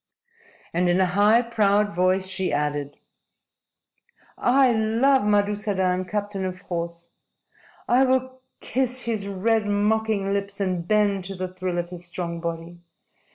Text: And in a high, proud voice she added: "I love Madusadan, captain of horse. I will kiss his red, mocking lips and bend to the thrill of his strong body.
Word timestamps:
And 0.73 0.89
in 0.89 0.99
a 0.99 1.05
high, 1.05 1.43
proud 1.43 1.93
voice 1.93 2.25
she 2.25 2.51
added: 2.51 2.97
"I 4.35 4.71
love 4.73 5.21
Madusadan, 5.21 6.05
captain 6.05 6.43
of 6.43 6.61
horse. 6.61 7.11
I 7.87 8.03
will 8.05 8.41
kiss 8.61 9.03
his 9.03 9.27
red, 9.27 9.67
mocking 9.67 10.33
lips 10.33 10.59
and 10.59 10.87
bend 10.87 11.23
to 11.25 11.35
the 11.35 11.53
thrill 11.53 11.77
of 11.77 11.91
his 11.91 12.03
strong 12.05 12.39
body. 12.39 12.79